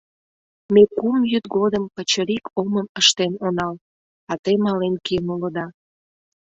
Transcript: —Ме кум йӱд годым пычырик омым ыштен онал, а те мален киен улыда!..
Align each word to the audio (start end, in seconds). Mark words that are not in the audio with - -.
—Ме 0.73 0.83
кум 0.97 1.17
йӱд 1.31 1.45
годым 1.57 1.83
пычырик 1.95 2.45
омым 2.61 2.87
ыштен 2.99 3.33
онал, 3.47 3.75
а 4.31 4.33
те 4.43 4.51
мален 4.63 4.95
киен 5.05 5.27
улыда!.. 5.35 5.65